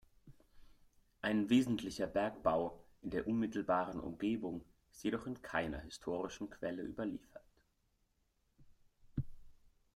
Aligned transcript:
Ein 1.21 1.51
wesentlicher 1.51 2.07
Bergbau 2.07 2.83
in 3.03 3.11
der 3.11 3.27
unmittelbaren 3.27 3.99
Umgebung 3.99 4.65
ist 4.89 5.03
jedoch 5.03 5.27
in 5.27 5.39
keiner 5.43 5.77
historischen 5.81 6.49
Quelle 6.49 6.81
überliefert. 6.81 7.45